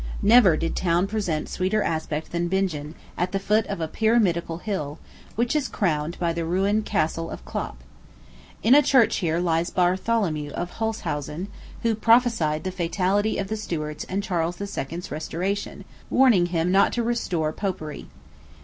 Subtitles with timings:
[0.23, 4.97] Never did town present sweeter aspect than Bingen, at the foot of a pyramidical hill,
[5.35, 7.83] which is crowned by the ruined Castle of Klopp.
[8.63, 11.49] In a church here lies Bartholomew of Holshausen,
[11.83, 17.03] who prophesied the fatality of the Stuarts and Charles II.'s restoration, warning him not to
[17.03, 18.07] restore Popery.